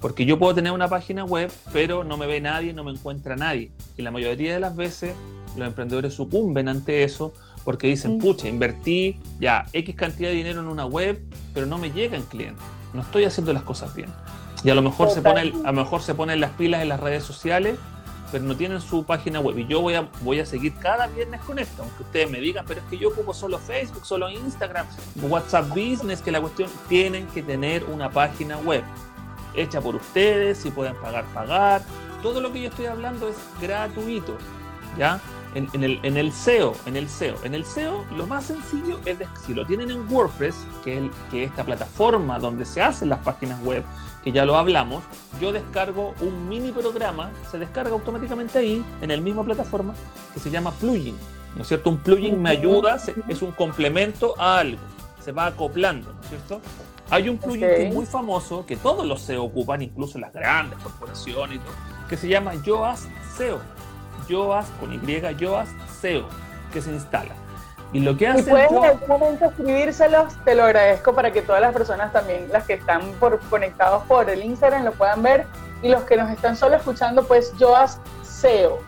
[0.00, 3.34] Porque yo puedo tener una página web, pero no me ve nadie, no me encuentra
[3.34, 3.72] nadie.
[3.96, 5.16] Y la mayoría de las veces
[5.56, 7.32] los emprendedores sucumben ante eso
[7.64, 11.20] porque dicen, pucha, invertí ya X cantidad de dinero en una web,
[11.52, 12.64] pero no me llegan clientes.
[12.94, 14.08] No estoy haciendo las cosas bien.
[14.64, 17.00] Y a lo mejor se pone, a lo mejor se ponen las pilas en las
[17.00, 17.76] redes sociales
[18.30, 19.58] pero no tienen su página web.
[19.58, 22.64] Y yo voy a, voy a seguir cada viernes con esto, aunque ustedes me digan,
[22.66, 24.86] pero es que yo ocupo solo Facebook, solo Instagram,
[25.22, 28.82] WhatsApp Business, que la cuestión, tienen que tener una página web
[29.54, 31.82] hecha por ustedes, si pueden pagar, pagar.
[32.22, 34.36] Todo lo que yo estoy hablando es gratuito,
[34.98, 35.20] ¿ya?
[35.54, 37.36] En, el, en el SEO, en el SEO.
[37.44, 41.44] En el SEO lo más sencillo es si lo tienen en WordPress, que es, que
[41.44, 43.82] es esta plataforma donde se hacen las páginas web,
[44.22, 45.02] que ya lo hablamos,
[45.40, 49.94] yo descargo un mini programa, se descarga automáticamente ahí, en el mismo plataforma,
[50.34, 51.16] que se llama plugin.
[51.56, 51.90] ¿No es cierto?
[51.90, 54.78] Un plugin me ayuda, es un complemento a algo,
[55.20, 56.60] se va acoplando, ¿no es cierto?
[57.10, 60.78] Hay un plugin que es muy famoso, que todos los SEO ocupan, incluso las grandes
[60.78, 61.74] corporaciones y todo,
[62.08, 63.58] que se llama Yoast SEO.
[64.28, 66.24] Yoast con Y, Yoast SEO,
[66.72, 67.34] que se instala.
[67.92, 68.44] Y lo que hace.
[68.44, 72.48] Si puedes en algún momento escribírselos, te lo agradezco para que todas las personas también,
[72.52, 75.46] las que están por, conectados por el Instagram, lo puedan ver.
[75.82, 78.78] Y los que nos están solo escuchando, pues Joas SEO.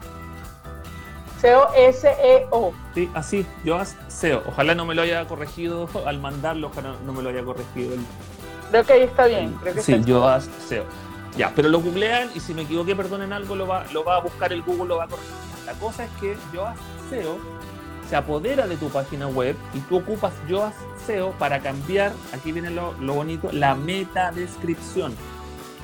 [1.41, 2.73] SEO S-E-O.
[2.95, 4.45] Sí, así, Joas SEO.
[4.47, 7.97] Ojalá no me lo haya corregido al mandarlo, ojalá no me lo haya corregido.
[8.71, 9.53] Creo que ahí está bien.
[9.61, 10.85] Creo que sí, Joas SEO.
[11.37, 14.21] Ya, pero lo googlean y si me equivoqué, perdonen algo, lo va, lo va a
[14.21, 15.33] buscar el Google, lo va a corregir.
[15.67, 17.39] La cosa es que Yoast SEO
[18.09, 22.71] se apodera de tu página web y tú ocupas Yoast SEO para cambiar, aquí viene
[22.71, 25.15] lo, bonito, la meta descripción.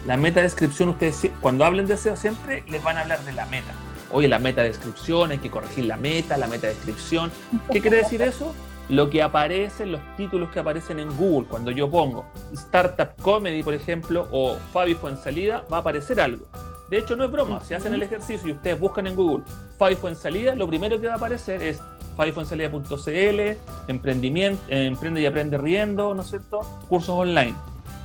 [0.07, 3.47] La meta descripción, ustedes cuando hablen de SEO siempre les van a hablar de la
[3.47, 3.73] meta.
[4.11, 7.31] Oye, la meta descripción, hay que corregir la meta, la meta descripción.
[7.71, 8.55] ¿Qué quiere decir eso?
[8.89, 13.75] Lo que aparece, los títulos que aparecen en Google, cuando yo pongo Startup Comedy, por
[13.75, 16.47] ejemplo, o Fabi salida, va a aparecer algo.
[16.91, 19.45] De hecho, no es broma, si hacen el ejercicio y ustedes buscan en Google
[19.79, 21.81] Fabi salida, lo primero que va a aparecer es
[22.17, 23.41] fabifuensalida.cl,
[23.89, 26.61] emprendimiento, emprende y aprende riendo, ¿no es cierto?
[26.89, 27.55] Cursos online.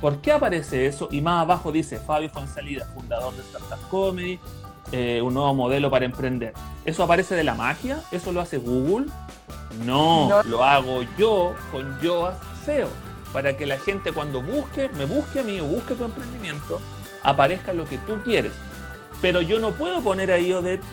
[0.00, 1.08] ¿Por qué aparece eso?
[1.10, 4.38] Y más abajo dice Fabi salida, fundador de Startup Comedy,
[4.92, 6.52] eh, un nuevo modelo para emprender.
[6.84, 8.02] ¿Eso aparece de la magia?
[8.12, 9.06] ¿Eso lo hace Google?
[9.80, 12.88] No, lo hago yo con Yoast SEO,
[13.32, 16.80] para que la gente cuando busque, me busque a mí o busque tu emprendimiento,
[17.22, 18.52] aparezca lo que tú quieres.
[19.20, 20.84] Pero yo no puedo poner ahí Odette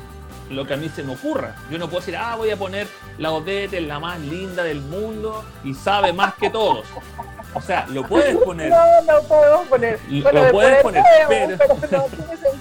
[0.50, 1.56] lo que a mí se me ocurra.
[1.70, 4.82] Yo no puedo decir, ah, voy a poner la Odette es la más linda del
[4.82, 6.86] mundo y sabe más que todos.
[7.54, 8.72] O sea, lo puedes poner.
[8.82, 10.00] No, no puedo poner.
[10.10, 11.58] lo puedes poner, pero,
[11.92, 12.06] no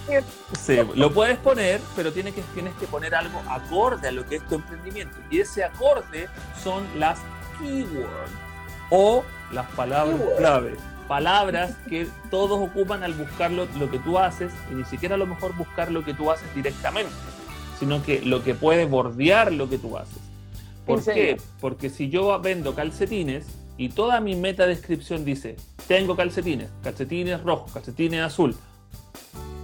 [0.07, 0.25] tiene.
[0.59, 4.37] Sí, lo puedes poner, pero tienes que, tienes que poner algo acorde a lo que
[4.37, 5.17] es tu emprendimiento.
[5.31, 6.29] Y ese acorde
[6.63, 7.19] son las
[7.59, 8.33] keywords
[8.91, 10.77] o las palabras clave.
[11.09, 15.19] Palabras que todos ocupan al buscar lo, lo que tú haces y ni siquiera a
[15.19, 17.11] lo mejor buscar lo que tú haces directamente,
[17.79, 20.19] sino que lo que puede bordear lo que tú haces.
[20.87, 21.41] ¿Por qué?
[21.61, 23.47] Porque si yo vendo calcetines,
[23.81, 25.57] y toda mi meta descripción dice,
[25.89, 28.55] tengo calcetines, calcetines rojos, calcetines azul.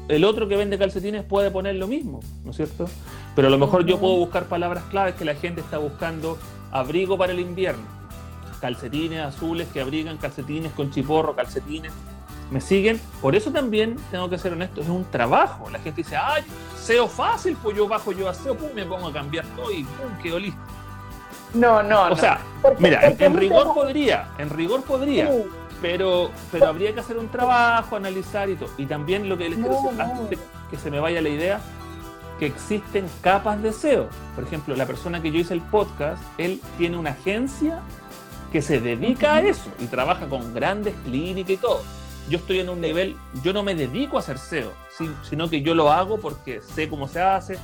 [0.09, 2.89] El otro que vende calcetines puede poner lo mismo, ¿no es cierto?
[3.35, 6.39] Pero a lo mejor yo puedo buscar palabras claves que la gente está buscando
[6.73, 7.85] abrigo para el invierno.
[8.59, 11.93] Calcetines azules que abrigan, calcetines con chiporro, calcetines.
[12.51, 12.99] ¿Me siguen?
[13.21, 15.69] Por eso también tengo que ser honesto, es un trabajo.
[15.69, 16.43] La gente dice, ay,
[16.81, 19.85] SEO fácil, pues yo bajo yo a SEO, pum, me pongo a cambiar todo y
[19.85, 20.86] pum, quedo listo.
[21.57, 22.41] No, no, O sea,
[22.79, 25.31] mira, en, rigor podría, en rigor podría,
[25.81, 28.71] pero, pero habría que hacer un trabajo, analizar y todo.
[28.77, 30.39] Y también lo que les quiero decir, antes
[30.71, 31.61] que se me vaya la idea,
[32.39, 34.09] que existen capas de SEO.
[34.35, 37.81] Por ejemplo, la persona que yo hice el podcast, él tiene una agencia
[38.53, 41.83] que se dedica a eso y trabaja con grandes clínicas y todo.
[42.29, 44.73] Yo estoy en un nivel, yo no me dedico a hacer SEO,
[45.23, 47.57] sino que yo lo hago porque sé cómo se hace,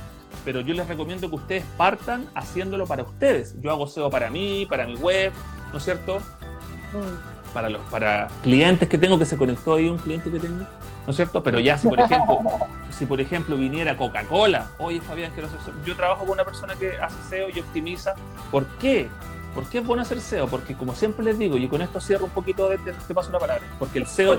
[0.45, 3.55] pero yo les recomiendo que ustedes partan haciéndolo para ustedes.
[3.61, 5.31] Yo hago SEO para mí, para mi web,
[5.71, 6.19] ¿no es cierto?
[6.19, 7.53] Mm.
[7.53, 10.65] Para los para clientes que tengo que se conectó ahí un cliente que tengo,
[11.05, 11.43] ¿no es cierto?
[11.43, 12.39] Pero ya si por ejemplo,
[12.89, 15.73] si por ejemplo viniera Coca-Cola, oye Fabián, quiero hacer SEO.
[15.85, 18.15] Yo trabajo con una persona que hace SEO y optimiza.
[18.51, 19.07] ¿Por qué?
[19.53, 20.47] ¿Por qué es bueno hacer SEO?
[20.47, 23.37] Porque como siempre les digo, y con esto cierro un poquito de, te paso una
[23.37, 24.35] palabra, porque el SEO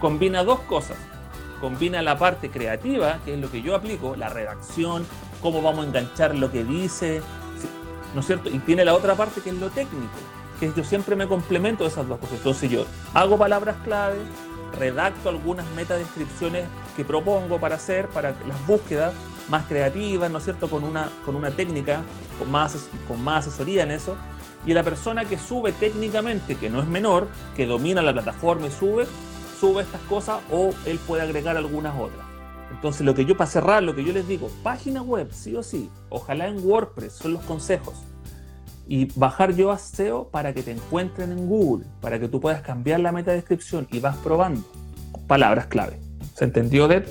[0.00, 0.96] combina dos cosas
[1.60, 5.06] combina la parte creativa, que es lo que yo aplico, la redacción,
[5.42, 7.22] cómo vamos a enganchar lo que dice,
[8.14, 8.48] ¿no es cierto?
[8.50, 10.18] Y tiene la otra parte que es lo técnico,
[10.58, 12.38] que yo siempre me complemento de esas dos cosas.
[12.38, 14.18] Entonces yo hago palabras clave,
[14.78, 16.64] redacto algunas metadescripciones
[16.96, 19.12] que propongo para hacer, para las búsquedas
[19.48, 20.68] más creativas, ¿no es cierto?
[20.68, 22.02] Con una, con una técnica,
[22.38, 24.16] con más, con más asesoría en eso.
[24.66, 28.70] Y la persona que sube técnicamente, que no es menor, que domina la plataforma y
[28.70, 29.06] sube,
[29.60, 32.26] sube estas cosas o él puede agregar algunas otras.
[32.70, 35.62] Entonces, lo que yo, para cerrar, lo que yo les digo, página web, sí o
[35.62, 37.94] sí, ojalá en WordPress, son los consejos.
[38.86, 42.62] Y bajar yo a SEO para que te encuentren en Google, para que tú puedas
[42.62, 44.62] cambiar la meta descripción y vas probando
[45.26, 46.00] palabras clave.
[46.34, 47.06] ¿Se entendió, Deb?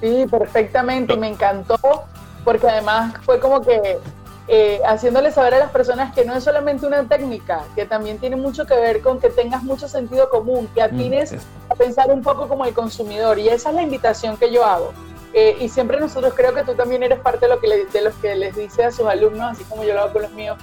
[0.00, 1.78] Sí, perfectamente, me encantó,
[2.44, 3.98] porque además fue como que
[4.48, 8.36] eh, haciéndole saber a las personas que no es solamente una técnica, que también tiene
[8.36, 11.34] mucho que ver con que tengas mucho sentido común, que atines
[11.65, 13.38] a pensar un poco como el consumidor.
[13.38, 14.92] Y esa es la invitación que yo hago.
[15.32, 18.14] Eh, y siempre nosotros, creo que tú también eres parte de, lo que de los
[18.16, 20.56] que les dice a sus alumnos, así como yo lo hago con los míos.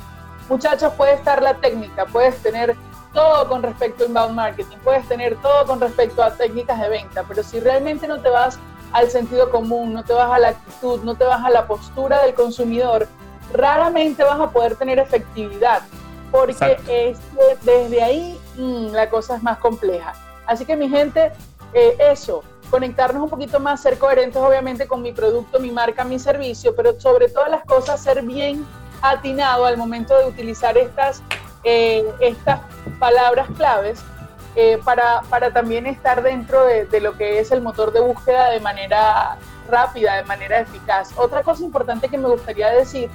[0.50, 2.76] Muchachos, puede estar la técnica, puedes tener
[3.14, 7.24] todo con respecto a inbound marketing, puedes tener todo con respecto a técnicas de venta,
[7.28, 8.58] pero si realmente no te vas
[8.92, 12.24] al sentido común, no te vas a la actitud, no te vas a la postura
[12.24, 13.08] del consumidor,
[13.54, 15.84] raramente vas a poder tener efectividad,
[16.32, 17.16] porque
[17.62, 20.14] desde ahí mm, la cosa es más compleja.
[20.46, 21.32] Así que mi gente,
[21.74, 26.20] eh, eso, conectarnos un poquito más, ser coherentes obviamente con mi producto, mi marca, mi
[26.20, 28.66] servicio, pero sobre todas las cosas ser bien
[29.02, 31.22] atinado al momento de utilizar estas,
[31.64, 32.62] eh, estas
[33.00, 34.02] palabras claves
[34.56, 38.50] eh, para, para, también estar dentro de, de, lo que es el motor de búsqueda
[38.50, 39.38] de manera
[39.70, 41.12] rápida, de manera eficaz.
[41.18, 43.10] Otra cosa importante que me gustaría decir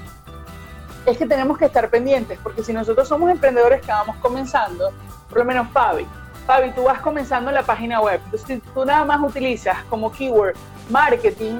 [1.06, 4.90] es que tenemos que estar pendientes, porque si nosotros somos emprendedores que vamos comenzando,
[5.28, 6.06] por lo menos Fabi,
[6.48, 10.56] Fabi, tú vas comenzando en la página web, entonces tú nada más utilizas como keyword
[10.88, 11.58] marketing,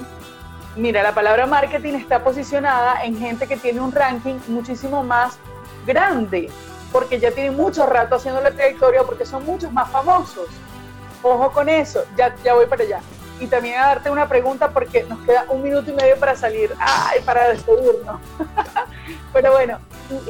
[0.77, 5.39] mira, la palabra marketing está posicionada en gente que tiene un ranking muchísimo más
[5.87, 6.49] grande,
[6.91, 10.47] porque ya tienen mucho rato haciendo la trayectoria, porque son muchos más famosos.
[11.23, 13.01] Ojo con eso, ya, ya voy para allá.
[13.41, 16.75] Y también a darte una pregunta porque nos queda un minuto y medio para salir,
[16.81, 18.23] ay, para despedirnos.
[19.35, 19.81] Pero bueno,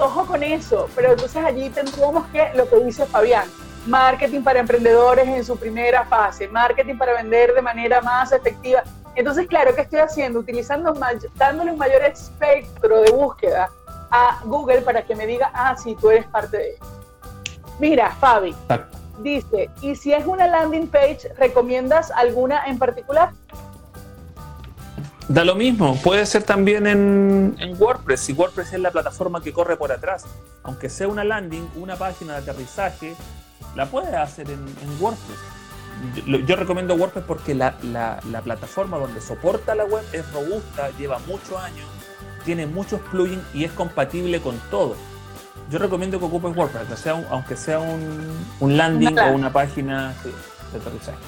[0.00, 0.90] ojo con eso.
[0.96, 3.48] Pero entonces allí tendríamos que, lo que dice Fabián,
[3.86, 8.82] marketing para emprendedores en su primera fase, marketing para vender de manera más efectiva.
[9.14, 10.38] Entonces, claro, ¿qué estoy haciendo?
[10.38, 10.94] Utilizando,
[11.36, 13.68] dándole un mayor espectro de búsqueda
[14.10, 16.76] a Google para que me diga, ah, sí, tú eres parte de él.
[17.78, 18.54] Mira, Fabi,
[19.22, 23.30] dice, ¿y si es una landing page, recomiendas alguna en particular?
[25.28, 29.52] Da lo mismo, puede ser también en, en, WordPress, si WordPress es la plataforma que
[29.52, 30.24] corre por atrás.
[30.62, 33.14] Aunque sea una landing, una página de aterrizaje,
[33.78, 35.38] la puedes hacer en, en WordPress.
[36.26, 40.90] Yo, yo, recomiendo WordPress porque la, la, la, plataforma donde soporta la web es robusta,
[40.98, 41.86] lleva muchos años,
[42.44, 44.96] tiene muchos plugins y es compatible con todo.
[45.70, 49.52] Yo recomiendo que ocupes WordPress, aunque sea un, aunque sea un, un landing o una
[49.52, 50.12] página
[50.72, 51.18] de aterrizaje.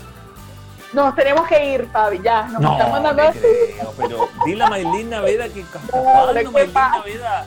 [0.92, 2.48] Nos tenemos que ir, Fabi, ya.
[2.48, 7.46] Nos no, están mandando me creo, pero dile a Maylin Naveda que ¿cuándo Maylin Naveda?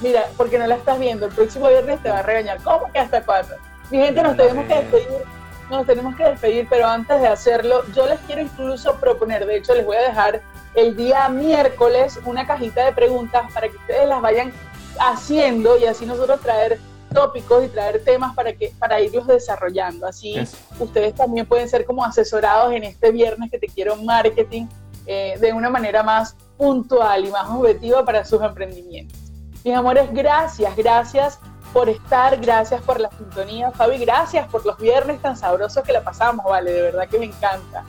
[0.00, 2.62] Mira, porque no la estás viendo, el próximo viernes te va a regañar.
[2.62, 3.54] ¿Cómo que hasta cuándo?
[3.90, 5.38] Mi gente, nos tenemos que despedir.
[5.70, 9.74] Nos tenemos que despedir, pero antes de hacerlo, yo les quiero incluso proponer, de hecho,
[9.74, 10.40] les voy a dejar
[10.74, 14.52] el día miércoles una cajita de preguntas para que ustedes las vayan
[14.98, 16.78] haciendo y así nosotros traer
[17.12, 20.06] tópicos y traer temas para que para irlos desarrollando.
[20.06, 20.36] Así
[20.78, 24.66] ustedes también pueden ser como asesorados en este viernes que te quiero marketing
[25.06, 29.27] eh, de una manera más puntual y más objetiva para sus emprendimientos.
[29.68, 31.40] Mis amores, gracias, gracias
[31.74, 36.02] por estar, gracias por la sintonía, Fabi, gracias por los viernes tan sabrosos que la
[36.02, 37.84] pasamos, vale, de verdad que me encanta.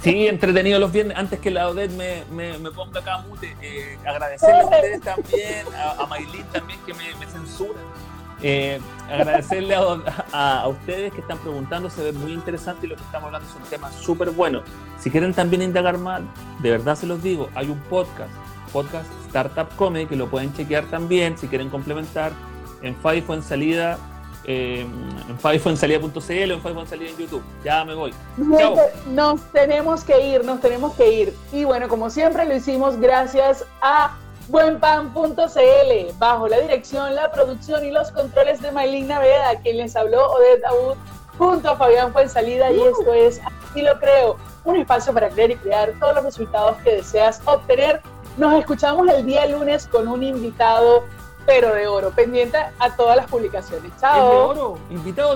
[0.00, 1.16] Sí, entretenido los viernes.
[1.16, 5.66] Antes que la Odette me, me, me ponga acá mute, eh, agradecerle a ustedes también,
[5.76, 7.78] a, a Maylin también que me, me censura.
[8.42, 9.82] Eh, agradecerle a,
[10.32, 13.48] a, a, ustedes que están preguntando, se ve muy interesante y lo que estamos hablando
[13.48, 14.64] son temas súper buenos.
[14.98, 16.22] Si quieren también indagar más,
[16.58, 18.32] de verdad se los digo, hay un podcast,
[18.72, 22.32] podcast Startup Comedy, que lo pueden chequear también si quieren complementar
[22.82, 23.98] en Fabi fue en salida
[24.44, 27.42] eh, en o en fabifuensalida en YouTube.
[27.64, 28.12] Ya me voy.
[28.58, 28.76] Chao.
[29.10, 31.34] Nos tenemos que ir, nos tenemos que ir.
[31.52, 34.16] Y bueno, como siempre lo hicimos gracias a
[34.48, 40.30] buenpan.cl, bajo la dirección, la producción y los controles de Maylin Naveda, quien les habló
[40.32, 40.96] Odette Abud,
[41.38, 42.74] junto a Fabián Fuensalida, uh.
[42.74, 46.76] y esto es Así lo creo, un espacio para creer y crear todos los resultados
[46.78, 48.00] que deseas obtener.
[48.40, 51.04] Nos escuchamos el día lunes con un invitado
[51.44, 53.92] pero de oro, pendiente a todas las publicaciones.
[54.00, 54.30] Chao.
[54.30, 55.28] De oro, invitado